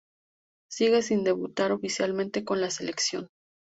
Sigue 0.71 1.03
sin 1.03 1.23
debutar 1.23 1.71
oficialmente 1.71 2.43
con 2.43 2.59
la 2.59 2.71
selección. 2.71 3.27